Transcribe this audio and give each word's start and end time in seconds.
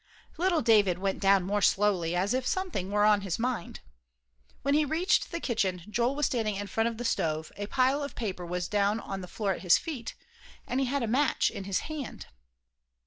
Little 0.37 0.63
David 0.63 0.97
went 0.97 1.19
down 1.19 1.43
more 1.43 1.61
slowly, 1.61 2.15
as 2.15 2.33
if 2.33 2.47
something 2.47 2.89
were 2.89 3.05
on 3.05 3.21
his 3.21 3.37
mind. 3.37 3.81
When 4.63 4.73
he 4.73 4.83
reached 4.83 5.29
the 5.29 5.39
kitchen, 5.39 5.83
Joel 5.87 6.15
was 6.15 6.25
standing 6.25 6.55
in 6.55 6.65
front 6.65 6.89
of 6.89 6.97
the 6.97 7.05
stove, 7.05 7.51
a 7.55 7.67
pile 7.67 8.01
of 8.01 8.15
paper 8.15 8.43
was 8.43 8.67
down 8.67 8.99
on 8.99 9.21
the 9.21 9.27
floor 9.27 9.51
at 9.53 9.61
his 9.61 9.77
feet, 9.77 10.15
and 10.65 10.79
he 10.79 10.87
had 10.87 11.03
a 11.03 11.07
match 11.07 11.51
in 11.51 11.65
his 11.65 11.81
hand. 11.81 12.25